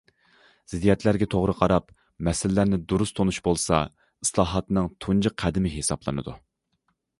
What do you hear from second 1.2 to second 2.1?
توغرا قاراپ،